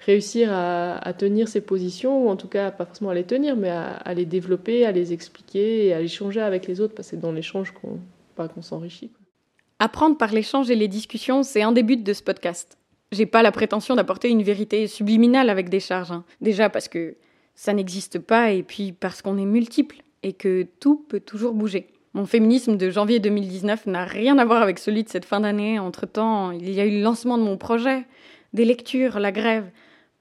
réussir 0.00 0.50
à, 0.52 1.12
tenir 1.16 1.48
ses 1.48 1.60
positions, 1.60 2.26
ou 2.26 2.28
en 2.28 2.36
tout 2.36 2.48
cas 2.48 2.70
pas 2.70 2.84
forcément 2.84 3.10
à 3.10 3.14
les 3.14 3.24
tenir, 3.24 3.56
mais 3.56 3.70
à, 3.70 4.14
les 4.14 4.26
développer, 4.26 4.84
à 4.84 4.92
les 4.92 5.12
expliquer 5.12 5.86
et 5.86 5.94
à 5.94 6.00
échanger 6.00 6.40
avec 6.40 6.66
les 6.66 6.80
autres, 6.80 6.94
parce 6.94 7.08
que 7.08 7.16
c'est 7.16 7.20
dans 7.20 7.32
l'échange 7.32 7.72
qu'on 7.72 7.98
qu'on 8.36 8.62
s'enrichit. 8.62 9.10
Apprendre 9.78 10.16
par 10.16 10.32
l'échange 10.32 10.70
et 10.70 10.76
les 10.76 10.88
discussions, 10.88 11.42
c'est 11.42 11.62
un 11.62 11.72
des 11.72 11.82
buts 11.82 11.96
de 11.96 12.12
ce 12.12 12.22
podcast. 12.22 12.78
J'ai 13.12 13.26
pas 13.26 13.42
la 13.42 13.52
prétention 13.52 13.94
d'apporter 13.94 14.28
une 14.28 14.42
vérité 14.42 14.86
subliminale 14.86 15.50
avec 15.50 15.68
des 15.68 15.80
charges. 15.80 16.10
Hein. 16.10 16.24
Déjà 16.40 16.68
parce 16.68 16.88
que 16.88 17.14
ça 17.54 17.72
n'existe 17.72 18.18
pas 18.18 18.50
et 18.50 18.62
puis 18.62 18.92
parce 18.92 19.22
qu'on 19.22 19.38
est 19.38 19.44
multiple 19.44 20.02
et 20.22 20.32
que 20.32 20.66
tout 20.80 21.04
peut 21.08 21.20
toujours 21.20 21.52
bouger. 21.52 21.86
Mon 22.14 22.26
féminisme 22.26 22.76
de 22.76 22.90
janvier 22.90 23.18
2019 23.18 23.86
n'a 23.86 24.04
rien 24.04 24.38
à 24.38 24.44
voir 24.44 24.62
avec 24.62 24.78
celui 24.78 25.02
de 25.04 25.08
cette 25.08 25.24
fin 25.24 25.40
d'année. 25.40 25.78
Entre-temps, 25.78 26.52
il 26.52 26.70
y 26.70 26.80
a 26.80 26.86
eu 26.86 26.90
le 26.90 27.02
lancement 27.02 27.38
de 27.38 27.42
mon 27.42 27.56
projet, 27.56 28.04
des 28.52 28.64
lectures, 28.64 29.18
la 29.18 29.32
grève, 29.32 29.68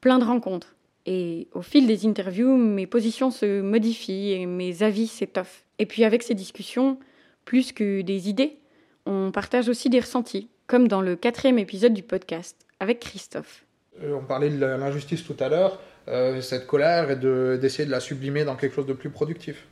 plein 0.03 0.19
de 0.19 0.25
rencontres. 0.25 0.75
Et 1.05 1.47
au 1.53 1.61
fil 1.61 1.87
des 1.87 2.05
interviews, 2.05 2.57
mes 2.57 2.87
positions 2.87 3.31
se 3.31 3.61
modifient 3.61 4.33
et 4.33 4.45
mes 4.45 4.83
avis 4.83 5.07
s'étoffent. 5.07 5.63
Et 5.79 5.85
puis 5.85 6.03
avec 6.03 6.23
ces 6.23 6.33
discussions, 6.33 6.99
plus 7.45 7.71
que 7.71 8.01
des 8.01 8.27
idées, 8.27 8.57
on 9.05 9.31
partage 9.31 9.69
aussi 9.69 9.89
des 9.89 10.01
ressentis, 10.01 10.49
comme 10.67 10.89
dans 10.89 10.99
le 10.99 11.15
quatrième 11.15 11.57
épisode 11.57 11.93
du 11.93 12.03
podcast 12.03 12.57
avec 12.81 12.99
Christophe. 12.99 13.63
Euh, 14.03 14.13
on 14.13 14.25
parlait 14.25 14.49
de 14.49 14.65
l'injustice 14.65 15.23
tout 15.23 15.37
à 15.39 15.47
l'heure, 15.47 15.79
euh, 16.09 16.41
cette 16.41 16.67
colère 16.67 17.09
et 17.09 17.15
d'essayer 17.15 17.85
de, 17.85 17.91
la 17.91 18.01
sublimer 18.01 18.43
dans 18.43 18.57
quelque 18.57 18.75
chose 18.75 18.87
de 18.87 18.91
plus 18.91 19.09
productif. 19.09 19.67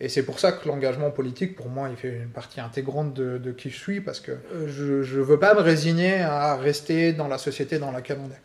Et 0.00 0.08
c'est 0.08 0.22
pour 0.22 0.38
ça 0.38 0.52
que 0.52 0.66
l'engagement 0.66 1.10
politique, 1.10 1.54
pour 1.54 1.68
moi, 1.68 1.90
il 1.90 1.96
fait 1.98 2.22
une 2.22 2.30
partie 2.30 2.60
intégrante 2.60 3.12
de, 3.12 3.52
qui 3.52 3.68
je 3.68 3.76
suis, 3.76 4.00
parce 4.00 4.20
que 4.20 4.32
euh, 4.32 4.68
je 4.68 5.18
ne 5.18 5.22
veux 5.22 5.38
pas 5.38 5.52
me 5.52 5.60
résigner 5.60 6.22
à 6.22 6.56
rester 6.56 7.12
dans 7.12 7.28
la 7.28 7.36
société 7.36 7.78
dans 7.78 7.92
laquelle 7.92 8.20
on 8.26 8.30
est. 8.30 8.40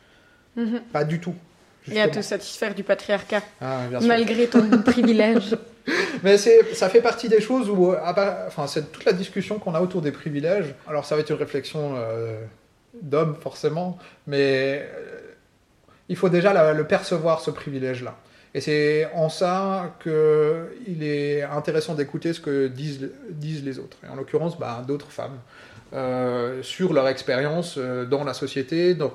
Mhm. 0.55 0.81
Pas 0.91 1.03
du 1.03 1.19
tout. 1.19 1.35
Et 1.91 2.01
à 2.01 2.07
te 2.07 2.21
satisfaire 2.21 2.74
du 2.74 2.83
patriarcat, 2.83 3.43
ah, 3.62 3.81
malgré 4.01 4.47
ton 4.47 4.67
privilège. 4.85 5.55
Mais 6.24 6.38
ça 6.38 6.89
fait 6.89 7.01
partie 7.01 7.29
des 7.29 7.41
choses 7.41 7.69
où, 7.69 7.93
enfin, 7.93 8.67
c'est 8.67 8.91
toute 8.91 9.05
la 9.05 9.13
discussion 9.13 9.59
qu'on 9.59 9.75
a 9.75 9.81
autour 9.81 10.01
des 10.01 10.12
privilèges. 10.12 10.74
Alors, 10.88 11.05
ça 11.05 11.15
va 11.15 11.21
être 11.21 11.29
une 11.29 11.35
réflexion 11.35 11.93
euh, 11.95 12.41
d'homme, 13.01 13.35
forcément, 13.39 14.00
mais 14.25 14.83
euh, 14.83 15.19
il 16.09 16.15
faut 16.15 16.29
déjà 16.29 16.74
le 16.74 16.88
percevoir, 16.88 17.41
ce 17.41 17.51
privilège-là. 17.51 18.15
Et 18.55 18.62
c'est 18.62 19.09
en 19.13 19.27
ça 19.29 19.95
qu'il 20.01 21.03
est 21.03 21.43
intéressant 21.43 21.93
d'écouter 21.93 22.31
ce 22.33 22.39
que 22.39 22.67
disent, 22.67 23.12
disent 23.29 23.63
les 23.63 23.79
autres. 23.79 23.97
Et 24.05 24.07
en 24.07 24.15
l'occurrence, 24.15 24.57
bah, 24.57 24.83
d'autres 24.88 25.12
femmes. 25.12 25.38
Euh, 25.93 26.63
sur 26.63 26.93
leur 26.93 27.07
expérience 27.07 27.77
dans 27.77 28.24
la 28.24 28.33
société, 28.33 28.95
dans, 28.95 29.13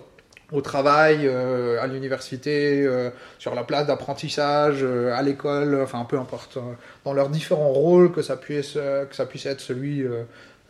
au 0.52 0.60
travail, 0.60 1.26
euh, 1.26 1.80
à 1.80 1.86
l'université, 1.86 2.82
euh, 2.84 3.10
sur 3.38 3.54
la 3.54 3.64
place 3.64 3.86
d'apprentissage, 3.86 4.78
euh, 4.82 5.14
à 5.14 5.22
l'école, 5.22 5.80
enfin 5.82 6.04
peu 6.04 6.18
importe, 6.18 6.58
dans 7.04 7.12
leurs 7.12 7.28
différents 7.28 7.72
rôles, 7.72 8.12
que 8.12 8.22
ça 8.22 8.36
puisse, 8.36 8.72
que 8.72 9.14
ça 9.14 9.26
puisse 9.26 9.46
être 9.46 9.60
celui 9.60 10.04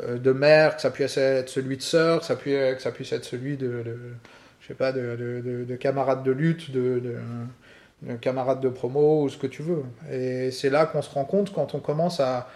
de 0.00 0.32
mère, 0.32 0.76
que 0.76 0.82
ça 0.82 0.90
puisse 0.90 1.16
être 1.16 1.48
celui 1.48 1.76
de 1.76 1.82
sœur, 1.82 2.20
que 2.20 2.26
ça 2.26 2.36
puisse, 2.36 3.12
être 3.12 3.24
celui 3.24 3.56
de, 3.56 3.84
je 4.60 4.68
sais 4.68 4.74
pas, 4.74 4.92
de, 4.92 5.16
de, 5.16 5.64
de, 5.64 5.76
camarade 5.76 6.22
de 6.22 6.32
lutte, 6.32 6.70
de, 6.70 7.02
de, 8.02 8.14
camarade 8.16 8.60
de 8.60 8.68
promo, 8.68 9.24
ou 9.24 9.28
ce 9.28 9.36
que 9.36 9.46
tu 9.46 9.62
veux. 9.62 9.84
Et 10.10 10.50
c'est 10.50 10.70
là 10.70 10.86
qu'on 10.86 11.02
se 11.02 11.10
rend 11.10 11.24
compte 11.24 11.52
quand 11.52 11.74
on 11.74 11.80
commence 11.80 12.20
à 12.20 12.48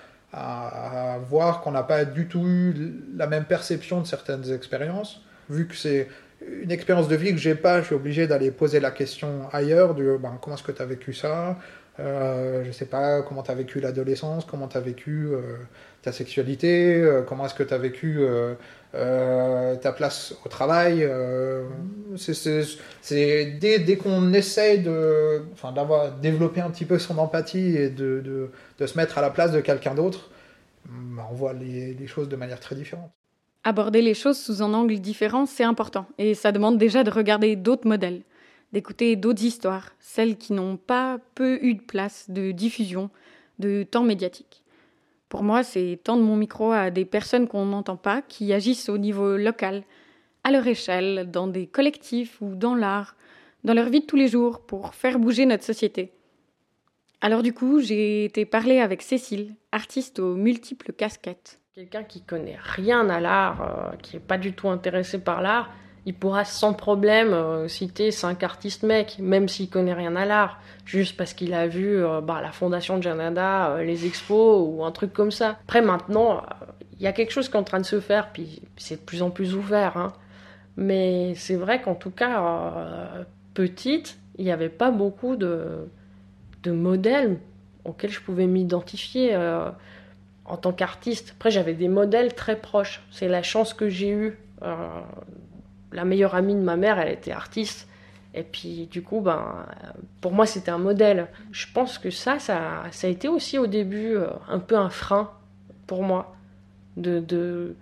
voir 1.28 1.60
qu'on 1.60 1.70
n'a 1.70 1.82
pas 1.82 2.04
du 2.04 2.26
tout 2.28 2.46
eu 2.46 2.74
la 3.16 3.26
même 3.26 3.44
perception 3.44 4.00
de 4.00 4.06
certaines 4.06 4.52
expériences 4.52 5.20
vu 5.48 5.66
que 5.66 5.76
c'est 5.76 6.08
une 6.62 6.70
expérience 6.70 7.08
de 7.08 7.16
vie 7.16 7.32
que 7.32 7.38
j'ai 7.38 7.54
pas, 7.54 7.80
je 7.80 7.86
suis 7.86 7.94
obligé 7.94 8.26
d'aller 8.26 8.50
poser 8.50 8.80
la 8.80 8.90
question 8.90 9.48
ailleurs, 9.52 9.94
du 9.94 10.04
ben, 10.18 10.38
comment 10.40 10.56
est-ce 10.56 10.62
que 10.62 10.72
tu 10.72 10.82
as 10.82 10.86
vécu 10.86 11.12
ça? 11.12 11.58
Euh, 12.00 12.64
Je 12.64 12.72
sais 12.72 12.86
pas, 12.86 13.22
comment 13.22 13.42
tu 13.42 13.50
as 13.50 13.54
vécu 13.54 13.80
l'adolescence, 13.80 14.44
comment 14.44 14.68
tu 14.68 14.76
as 14.76 14.80
vécu 14.80 15.28
euh, 15.32 15.56
ta 16.02 16.12
sexualité, 16.12 17.00
euh, 17.00 17.22
comment 17.22 17.46
est-ce 17.46 17.54
que 17.54 17.62
tu 17.62 17.74
as 17.74 17.78
vécu 17.78 18.18
euh, 18.20 19.76
ta 19.76 19.92
place 19.92 20.34
au 20.44 20.48
travail. 20.48 21.06
c'est 22.16 23.46
dès, 23.60 23.78
dès 23.78 23.96
qu'on 23.96 24.32
essaye 24.32 24.80
de, 24.80 25.42
enfin, 25.52 25.72
d'avoir 25.72 26.12
développé 26.18 26.60
un 26.60 26.70
petit 26.70 26.84
peu 26.84 26.98
son 26.98 27.18
empathie 27.18 27.76
et 27.76 27.90
de, 27.90 28.20
de, 28.20 28.50
de 28.78 28.86
se 28.86 28.96
mettre 28.96 29.18
à 29.18 29.22
la 29.22 29.30
place 29.30 29.52
de 29.52 29.60
quelqu'un 29.60 29.94
d'autre, 29.94 30.30
ben, 30.86 31.24
on 31.30 31.34
voit 31.34 31.52
les, 31.54 31.94
les 31.94 32.06
choses 32.06 32.28
de 32.28 32.36
manière 32.36 32.60
très 32.60 32.76
différente. 32.76 33.12
Aborder 33.66 34.02
les 34.02 34.12
choses 34.12 34.38
sous 34.38 34.62
un 34.62 34.74
angle 34.74 34.98
différent, 34.98 35.46
c'est 35.46 35.64
important, 35.64 36.06
et 36.18 36.34
ça 36.34 36.52
demande 36.52 36.76
déjà 36.76 37.02
de 37.02 37.10
regarder 37.10 37.56
d'autres 37.56 37.88
modèles, 37.88 38.20
d'écouter 38.74 39.16
d'autres 39.16 39.42
histoires, 39.42 39.92
celles 40.00 40.36
qui 40.36 40.52
n'ont 40.52 40.76
pas 40.76 41.18
peu 41.34 41.58
eu 41.62 41.74
de 41.74 41.80
place, 41.80 42.28
de 42.28 42.50
diffusion, 42.50 43.08
de 43.58 43.82
temps 43.82 44.02
médiatique. 44.02 44.62
Pour 45.30 45.42
moi, 45.42 45.62
c'est 45.62 45.98
tendre 46.04 46.22
mon 46.22 46.36
micro 46.36 46.72
à 46.72 46.90
des 46.90 47.06
personnes 47.06 47.48
qu'on 47.48 47.64
n'entend 47.64 47.96
pas, 47.96 48.20
qui 48.20 48.52
agissent 48.52 48.90
au 48.90 48.98
niveau 48.98 49.38
local, 49.38 49.82
à 50.44 50.50
leur 50.50 50.66
échelle, 50.66 51.30
dans 51.30 51.46
des 51.46 51.66
collectifs 51.66 52.42
ou 52.42 52.54
dans 52.54 52.74
l'art, 52.74 53.16
dans 53.64 53.72
leur 53.72 53.88
vie 53.88 54.00
de 54.00 54.06
tous 54.06 54.16
les 54.16 54.28
jours, 54.28 54.60
pour 54.60 54.94
faire 54.94 55.18
bouger 55.18 55.46
notre 55.46 55.64
société. 55.64 56.12
Alors 57.22 57.42
du 57.42 57.54
coup, 57.54 57.80
j'ai 57.80 58.26
été 58.26 58.44
parler 58.44 58.80
avec 58.80 59.00
Cécile, 59.00 59.54
artiste 59.72 60.18
aux 60.18 60.34
multiples 60.34 60.92
casquettes. 60.92 61.60
Quelqu'un 61.74 62.04
qui 62.04 62.20
connaît 62.20 62.56
rien 62.62 63.10
à 63.10 63.18
l'art, 63.18 63.62
euh, 63.62 63.96
qui 64.00 64.14
n'est 64.14 64.22
pas 64.22 64.38
du 64.38 64.52
tout 64.52 64.68
intéressé 64.68 65.18
par 65.18 65.42
l'art, 65.42 65.70
il 66.06 66.14
pourra 66.14 66.44
sans 66.44 66.72
problème 66.72 67.32
euh, 67.32 67.66
citer 67.66 68.12
cinq 68.12 68.44
artistes 68.44 68.84
mecs, 68.84 69.18
même 69.18 69.48
s'il 69.48 69.68
connaît 69.68 69.92
rien 69.92 70.14
à 70.14 70.24
l'art, 70.24 70.60
juste 70.84 71.16
parce 71.16 71.34
qu'il 71.34 71.52
a 71.52 71.66
vu 71.66 71.96
euh, 71.96 72.20
bah, 72.20 72.40
la 72.40 72.52
fondation 72.52 72.96
de 72.96 73.02
Janada, 73.02 73.82
les 73.82 74.06
expos 74.06 74.64
ou 74.64 74.84
un 74.84 74.92
truc 74.92 75.12
comme 75.12 75.32
ça. 75.32 75.58
Après 75.64 75.82
maintenant, 75.82 76.44
il 76.92 77.02
y 77.02 77.08
a 77.08 77.12
quelque 77.12 77.32
chose 77.32 77.48
qui 77.48 77.56
est 77.56 77.60
en 77.60 77.64
train 77.64 77.80
de 77.80 77.86
se 77.86 77.98
faire, 77.98 78.30
puis 78.30 78.62
c'est 78.76 79.00
de 79.00 79.04
plus 79.04 79.22
en 79.22 79.30
plus 79.30 79.56
ouvert. 79.56 79.96
Hein. 79.96 80.12
Mais 80.76 81.34
c'est 81.34 81.56
vrai 81.56 81.82
qu'en 81.82 81.96
tout 81.96 82.12
cas, 82.12 83.26
petite, 83.54 84.20
il 84.38 84.44
n'y 84.44 84.52
avait 84.52 84.68
pas 84.68 84.92
beaucoup 84.92 85.34
de, 85.34 85.88
de 86.62 86.70
modèles 86.70 87.40
auxquels 87.84 88.12
je 88.12 88.20
pouvais 88.20 88.46
m'identifier 88.46 89.36
en 90.44 90.56
tant 90.56 90.72
qu'artiste. 90.72 91.34
Après, 91.36 91.50
j'avais 91.50 91.74
des 91.74 91.88
modèles 91.88 92.34
très 92.34 92.56
proches. 92.56 93.02
C'est 93.10 93.28
la 93.28 93.42
chance 93.42 93.74
que 93.74 93.88
j'ai 93.88 94.10
eue. 94.10 94.38
Euh, 94.62 95.00
la 95.92 96.04
meilleure 96.04 96.34
amie 96.34 96.54
de 96.54 96.60
ma 96.60 96.76
mère, 96.76 96.98
elle 96.98 97.12
était 97.12 97.32
artiste. 97.32 97.88
Et 98.34 98.42
puis, 98.42 98.88
du 98.90 99.02
coup, 99.02 99.20
ben, 99.20 99.66
pour 100.20 100.32
moi, 100.32 100.44
c'était 100.44 100.70
un 100.70 100.78
modèle. 100.78 101.28
Je 101.52 101.66
pense 101.72 101.98
que 101.98 102.10
ça, 102.10 102.38
ça, 102.38 102.82
ça 102.90 103.06
a 103.06 103.10
été 103.10 103.28
aussi 103.28 103.58
au 103.58 103.66
début 103.66 104.16
euh, 104.16 104.28
un 104.48 104.58
peu 104.58 104.76
un 104.76 104.90
frein 104.90 105.30
pour 105.86 106.02
moi. 106.02 106.34
De 106.96 107.16
ne 107.16 107.20
de, 107.20 107.76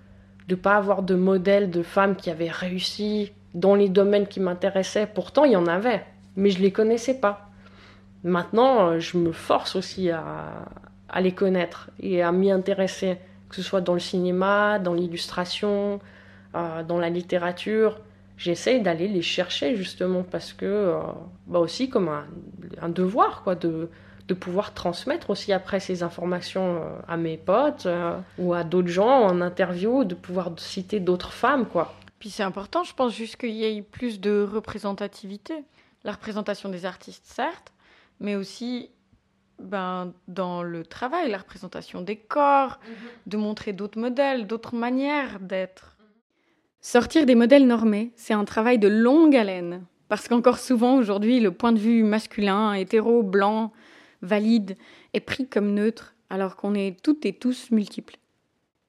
de 0.49 0.55
pas 0.55 0.77
avoir 0.77 1.03
de 1.03 1.15
modèle 1.15 1.71
de 1.71 1.83
femmes 1.83 2.17
qui 2.17 2.31
avaient 2.31 2.51
réussi 2.51 3.33
dans 3.55 3.75
les 3.75 3.89
domaines 3.89 4.27
qui 4.27 4.41
m'intéressaient. 4.41 5.07
Pourtant, 5.07 5.45
il 5.45 5.53
y 5.53 5.57
en 5.57 5.67
avait, 5.67 6.05
mais 6.37 6.51
je 6.51 6.61
les 6.61 6.73
connaissais 6.73 7.19
pas. 7.19 7.51
Maintenant, 8.25 8.89
euh, 8.89 8.99
je 9.01 9.19
me 9.19 9.33
force 9.33 9.77
aussi 9.77 10.11
à, 10.11 10.65
à 11.13 11.21
les 11.21 11.33
connaître 11.33 11.91
et 12.01 12.23
à 12.23 12.33
m'y 12.33 12.51
intéresser, 12.51 13.19
que 13.49 13.57
ce 13.57 13.63
soit 13.63 13.83
dans 13.83 13.93
le 13.93 14.01
cinéma, 14.01 14.79
dans 14.79 14.95
l'illustration, 14.95 16.01
euh, 16.55 16.83
dans 16.83 16.99
la 16.99 17.11
littérature. 17.11 18.01
J'essaye 18.39 18.81
d'aller 18.81 19.07
les 19.07 19.23
chercher 19.23 19.77
justement 19.77 20.23
parce 20.23 20.53
que, 20.53 20.65
euh, 20.67 21.01
bah 21.47 21.59
aussi 21.61 21.89
comme 21.89 22.09
un, 22.81 22.89
devoir, 22.89 23.43
quoi, 23.43 23.55
de, 23.55 23.91
de 24.27 24.35
pouvoir 24.35 24.73
transmettre 24.73 25.31
aussi 25.31 25.53
après 25.53 25.81
ces 25.81 26.03
informations 26.03 26.77
euh, 26.77 26.99
à 27.07 27.17
mes 27.17 27.37
potes 27.37 27.87
ou 28.39 28.55
à 28.55 28.65
d'autres 28.65 28.89
gens 28.89 29.23
en 29.23 29.41
interview, 29.43 30.05
de 30.05 30.15
pouvoir 30.15 30.51
citer 30.57 30.99
d'autres 30.99 31.33
femmes, 31.33 31.67
quoi. 31.67 31.95
Puis 32.19 32.31
c'est 32.31 32.43
important, 32.43 32.85
je 32.85 32.95
pense 32.95 33.15
juste 33.15 33.37
qu'il 33.37 33.51
y 33.51 33.65
ait 33.65 33.83
plus 33.83 34.21
de 34.21 34.49
représentativité. 34.51 35.55
La 36.05 36.13
représentation 36.13 36.69
des 36.69 36.87
artistes, 36.87 37.27
certes, 37.27 37.73
mais 38.19 38.35
aussi 38.35 38.91
ben, 39.63 40.13
dans 40.29 40.63
le 40.63 40.85
travail, 40.85 41.31
la 41.31 41.39
représentation 41.39 42.03
des 42.03 42.17
corps, 42.17 42.81
mhm. 42.87 42.95
de 43.27 43.37
montrer 43.37 43.73
d'autres 43.73 43.99
modèles, 43.99 44.47
d'autres 44.47 44.75
manières 44.75 45.41
d'être. 45.41 45.97
Sortir 46.81 47.27
des 47.27 47.35
modèles 47.35 47.67
normés, 47.67 48.11
c'est 48.17 48.35
un 48.35 48.45
travail 48.45 48.79
de 48.79 48.89
longue 48.89 49.37
haleine, 49.37 49.85
parce 50.09 50.29
qu'encore 50.29 50.59
souvent 50.59 50.97
aujourd'hui, 50.97 51.41
le 51.41 51.53
point 51.53 51.73
de 51.73 51.79
vue 51.79 52.03
masculin, 52.03 52.75
hétéro, 52.75 53.23
blanc, 53.23 53.73
valide, 54.21 54.77
est 55.15 55.21
pris 55.21 55.47
comme 55.47 55.75
neutre, 55.75 56.15
alors 56.29 56.57
qu'on 56.57 56.75
est 56.75 57.01
toutes 57.03 57.25
et 57.25 57.33
tous 57.33 57.71
multiples. 57.71 58.17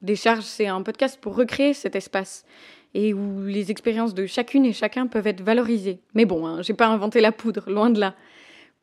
Décharge, 0.01 0.43
c'est 0.43 0.67
un 0.67 0.81
podcast 0.81 1.19
pour 1.21 1.35
recréer 1.35 1.73
cet 1.73 1.95
espace, 1.95 2.45
et 2.93 3.13
où 3.13 3.45
les 3.45 3.71
expériences 3.71 4.13
de 4.13 4.25
chacune 4.25 4.65
et 4.65 4.73
chacun 4.73 5.07
peuvent 5.07 5.27
être 5.27 5.41
valorisées. 5.41 5.99
Mais 6.13 6.25
bon, 6.25 6.45
hein, 6.45 6.61
j'ai 6.61 6.73
pas 6.73 6.87
inventé 6.87 7.21
la 7.21 7.31
poudre, 7.31 7.69
loin 7.69 7.89
de 7.89 7.99
là. 7.99 8.15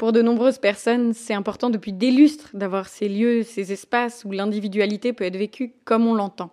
Pour 0.00 0.12
de 0.12 0.22
nombreuses 0.22 0.56
personnes, 0.56 1.12
c'est 1.12 1.34
important 1.34 1.68
depuis 1.68 1.92
des 1.92 2.10
lustres 2.10 2.48
d'avoir 2.54 2.88
ces 2.88 3.06
lieux, 3.06 3.42
ces 3.42 3.70
espaces 3.70 4.24
où 4.24 4.30
l'individualité 4.32 5.12
peut 5.12 5.24
être 5.24 5.36
vécue 5.36 5.74
comme 5.84 6.06
on 6.06 6.14
l'entend. 6.14 6.52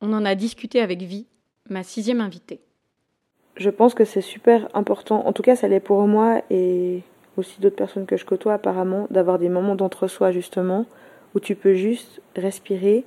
On 0.00 0.10
en 0.14 0.24
a 0.24 0.34
discuté 0.34 0.80
avec 0.80 1.02
Vie, 1.02 1.26
ma 1.68 1.82
sixième 1.82 2.22
invitée. 2.22 2.60
Je 3.56 3.68
pense 3.68 3.92
que 3.92 4.06
c'est 4.06 4.22
super 4.22 4.70
important, 4.72 5.26
en 5.26 5.34
tout 5.34 5.42
cas 5.42 5.54
ça 5.54 5.68
l'est 5.68 5.80
pour 5.80 6.00
moi 6.06 6.40
et 6.48 7.02
aussi 7.36 7.60
d'autres 7.60 7.76
personnes 7.76 8.06
que 8.06 8.16
je 8.16 8.24
côtoie 8.24 8.54
apparemment, 8.54 9.06
d'avoir 9.10 9.38
des 9.38 9.50
moments 9.50 9.74
d'entre-soi 9.74 10.32
justement, 10.32 10.86
où 11.34 11.40
tu 11.40 11.54
peux 11.54 11.74
juste 11.74 12.22
respirer, 12.36 13.04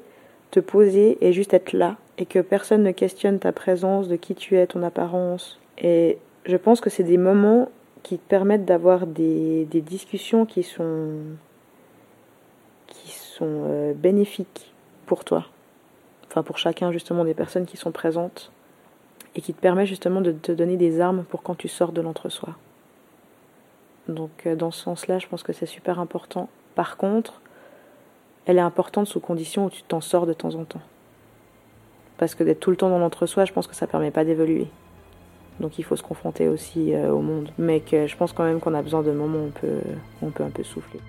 te 0.51 0.59
poser 0.59 1.17
et 1.21 1.33
juste 1.33 1.55
être 1.55 1.73
là, 1.73 1.97
et 2.19 2.27
que 2.27 2.37
personne 2.37 2.83
ne 2.83 2.91
questionne 2.91 3.39
ta 3.39 3.51
présence, 3.51 4.09
de 4.09 4.15
qui 4.15 4.35
tu 4.35 4.57
es, 4.57 4.67
ton 4.67 4.83
apparence. 4.83 5.59
Et 5.79 6.19
je 6.45 6.55
pense 6.55 6.81
que 6.81 6.91
c'est 6.91 7.01
des 7.01 7.17
moments 7.17 7.71
qui 8.05 8.19
te 8.19 8.29
permettent 8.29 8.65
d'avoir 8.65 9.07
des, 9.07 9.65
discussions 9.65 10.45
qui 10.45 10.61
sont, 10.61 11.23
euh, 13.41 13.93
bénéfiques 13.95 14.71
pour 15.07 15.25
toi, 15.25 15.47
enfin 16.27 16.43
pour 16.43 16.59
chacun 16.59 16.91
justement 16.91 17.25
des 17.25 17.33
personnes 17.33 17.65
qui 17.65 17.77
sont 17.77 17.91
présentes, 17.91 18.51
et 19.33 19.41
qui 19.41 19.55
te 19.55 19.59
permet 19.59 19.87
justement 19.87 20.21
de 20.21 20.31
te 20.31 20.51
donner 20.51 20.77
des 20.77 21.01
armes 21.01 21.23
pour 21.23 21.41
quand 21.41 21.55
tu 21.55 21.67
sors 21.67 21.91
de 21.91 22.01
l'entre-soi. 22.01 22.49
Donc 24.07 24.45
euh, 24.45 24.55
dans 24.55 24.69
ce 24.69 24.83
sens-là, 24.83 25.17
je 25.17 25.25
pense 25.25 25.41
que 25.41 25.51
c'est 25.51 25.65
super 25.65 25.99
important. 25.99 26.47
Par 26.75 26.97
contre, 26.97 27.41
elle 28.45 28.57
est 28.57 28.61
importante 28.61 29.07
sous 29.07 29.19
condition 29.19 29.65
où 29.65 29.71
tu 29.71 29.81
t'en 29.81 29.99
sors 29.99 30.27
de 30.27 30.33
temps 30.33 30.53
en 30.53 30.63
temps. 30.63 30.83
Parce 32.19 32.35
que 32.35 32.43
d'être 32.43 32.59
tout 32.59 32.69
le 32.69 32.77
temps 32.77 32.91
dans 32.91 32.99
l'entre-soi, 32.99 33.45
je 33.45 33.51
pense 33.51 33.65
que 33.65 33.75
ça 33.75 33.87
permet 33.87 34.11
pas 34.11 34.25
d'évoluer. 34.25 34.67
Donc 35.59 35.79
il 35.79 35.83
faut 35.83 35.95
se 35.95 36.03
confronter 36.03 36.47
aussi 36.47 36.93
euh, 36.93 37.11
au 37.11 37.21
monde. 37.21 37.49
Mais 37.57 37.81
je 37.89 38.15
pense 38.15 38.33
quand 38.33 38.43
même 38.43 38.59
qu'on 38.59 38.73
a 38.73 38.81
besoin 38.81 39.03
de 39.03 39.11
moments 39.11 39.39
où 39.39 39.47
on 39.47 39.51
peut, 39.51 39.81
on 40.21 40.29
peut 40.29 40.43
un 40.43 40.49
peu 40.49 40.63
souffler. 40.63 40.99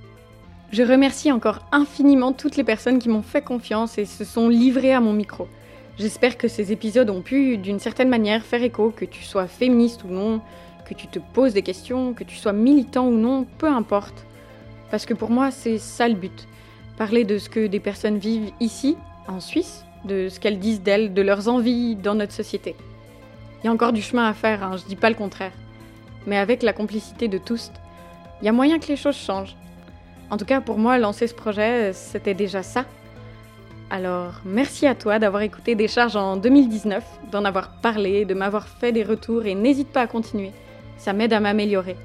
Je 0.73 0.83
remercie 0.83 1.31
encore 1.31 1.61
infiniment 1.73 2.33
toutes 2.33 2.57
les 2.57 2.65
personnes 2.65 2.99
qui 2.99 3.09
m'ont 3.09 3.23
fait 3.23 3.43
confiance 3.43 3.99
et 3.99 4.05
se 4.05 4.25
sont 4.25 4.49
livrées 4.49 4.93
à 4.93 5.00
mon 5.00 5.12
micro. 5.12 5.47
J'espère 5.99 6.37
que 6.37 6.49
ces 6.49 6.73
épisodes 6.73 7.09
ont 7.09 7.23
pu, 7.23 7.57
d'une 7.57 7.79
certaine 7.79 8.09
manière, 8.09 8.43
faire 8.43 8.62
écho, 8.62 8.93
que 8.95 9.05
tu 9.05 9.23
sois 9.23 9.47
féministe 9.47 10.05
ou 10.05 10.09
non, 10.09 10.41
que 10.87 10.95
tu 10.95 11.07
te 11.07 11.19
poses 11.19 11.55
des 11.55 11.62
questions, 11.62 12.12
que 12.12 12.25
tu 12.25 12.37
sois 12.37 12.53
militant 12.53 13.07
ou 13.07 13.17
non, 13.17 13.47
peu 13.59 13.69
importe. 13.69 14.26
Parce 14.91 15.07
que 15.07 15.15
pour 15.15 15.31
moi, 15.31 15.50
c'est 15.50 15.79
ça 15.79 16.09
le 16.09 16.15
but. 16.15 16.47
Parler 16.99 17.25
de 17.25 17.38
ce 17.38 17.49
que 17.49 17.67
des 17.67 17.81
personnes 17.81 18.19
vivent 18.19 18.50
ici, 18.61 18.97
en 19.29 19.41
Suisse, 19.41 19.85
de 20.05 20.29
ce 20.29 20.38
qu'elles 20.38 20.59
disent 20.59 20.83
d'elles, 20.83 21.15
de 21.15 21.23
leurs 21.23 21.49
envies 21.49 21.97
dans 21.97 22.15
notre 22.15 22.33
société. 22.33 22.75
Il 23.62 23.66
y 23.66 23.68
a 23.68 23.72
encore 23.72 23.92
du 23.92 24.02
chemin 24.02 24.28
à 24.28 24.34
faire, 24.34 24.62
hein, 24.62 24.76
je 24.76 24.84
dis 24.84 24.96
pas 24.96 25.08
le 25.08 25.16
contraire. 25.16 25.52
Mais 26.26 26.36
avec 26.36 26.62
la 26.62 26.72
complicité 26.72 27.28
de 27.28 27.38
tous, 27.38 27.70
il 28.40 28.46
y 28.46 28.48
a 28.48 28.52
moyen 28.52 28.78
que 28.78 28.88
les 28.88 28.96
choses 28.96 29.16
changent. 29.16 29.56
En 30.30 30.36
tout 30.36 30.44
cas, 30.44 30.60
pour 30.60 30.78
moi, 30.78 30.98
lancer 30.98 31.26
ce 31.26 31.34
projet, 31.34 31.92
c'était 31.92 32.34
déjà 32.34 32.62
ça. 32.62 32.84
Alors, 33.88 34.40
merci 34.44 34.86
à 34.86 34.96
toi 34.96 35.20
d'avoir 35.20 35.42
écouté 35.42 35.76
Décharge 35.76 36.16
en 36.16 36.36
2019, 36.36 37.04
d'en 37.30 37.44
avoir 37.44 37.80
parlé, 37.80 38.25
de 38.25 38.34
m'avoir 38.34 38.66
fait 38.66 38.90
des 38.90 39.04
retours 39.04 39.46
et 39.46 39.54
n'hésite 39.54 39.88
pas 39.88 40.02
à 40.02 40.06
continuer. 40.08 40.50
Ça 40.98 41.12
m'aide 41.12 41.32
à 41.32 41.38
m'améliorer. 41.38 41.96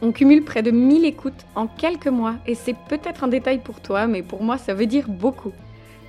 On 0.00 0.12
cumule 0.12 0.44
près 0.44 0.62
de 0.62 0.70
1000 0.70 1.04
écoutes 1.04 1.44
en 1.56 1.66
quelques 1.66 2.06
mois 2.08 2.34
et 2.46 2.54
c'est 2.54 2.76
peut-être 2.88 3.24
un 3.24 3.28
détail 3.28 3.58
pour 3.58 3.80
toi, 3.80 4.06
mais 4.06 4.22
pour 4.22 4.44
moi, 4.44 4.58
ça 4.58 4.74
veut 4.74 4.86
dire 4.86 5.08
beaucoup. 5.08 5.52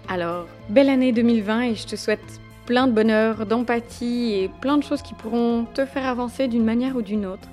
Alors, 0.08 0.48
belle 0.70 0.89
année 0.89 1.12
2020 1.12 1.62
et 1.62 1.75
je 1.75 1.88
te 1.88 1.96
souhaite 1.96 2.39
plein 2.65 2.88
de 2.88 2.91
bonheur, 2.91 3.46
d'empathie 3.46 4.34
et 4.34 4.50
plein 4.62 4.77
de 4.77 4.84
choses 4.84 5.01
qui 5.01 5.13
pourront 5.13 5.65
te 5.74 5.86
faire 5.86 6.08
avancer 6.08 6.48
d'une 6.48 6.63
manière 6.63 6.96
ou 6.96 7.01
d'une 7.01 7.25
autre. 7.25 7.48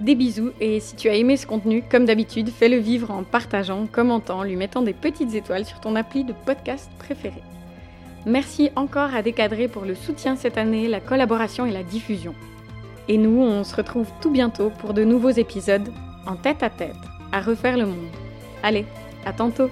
Des 0.00 0.14
bisous 0.14 0.50
et 0.60 0.80
si 0.80 0.96
tu 0.96 1.08
as 1.08 1.14
aimé 1.14 1.36
ce 1.36 1.46
contenu, 1.46 1.82
comme 1.88 2.04
d'habitude, 2.04 2.50
fais-le 2.50 2.76
vivre 2.76 3.10
en 3.10 3.22
partageant, 3.22 3.86
commentant, 3.86 4.42
lui 4.42 4.56
mettant 4.56 4.82
des 4.82 4.92
petites 4.92 5.34
étoiles 5.34 5.64
sur 5.64 5.80
ton 5.80 5.96
appli 5.96 6.24
de 6.24 6.32
podcast 6.32 6.90
préféré. 6.98 7.42
Merci 8.26 8.70
encore 8.74 9.14
à 9.14 9.22
Décadré 9.22 9.68
pour 9.68 9.84
le 9.84 9.94
soutien 9.94 10.34
cette 10.34 10.58
année, 10.58 10.88
la 10.88 11.00
collaboration 11.00 11.66
et 11.66 11.70
la 11.70 11.82
diffusion. 11.82 12.34
Et 13.06 13.18
nous, 13.18 13.40
on 13.40 13.64
se 13.64 13.76
retrouve 13.76 14.08
tout 14.20 14.30
bientôt 14.30 14.70
pour 14.70 14.94
de 14.94 15.04
nouveaux 15.04 15.30
épisodes 15.30 15.92
en 16.26 16.36
tête 16.36 16.62
à 16.62 16.70
tête, 16.70 16.96
à 17.32 17.40
refaire 17.40 17.76
le 17.76 17.86
monde. 17.86 18.08
Allez, 18.62 18.86
à 19.26 19.32
tantôt 19.32 19.68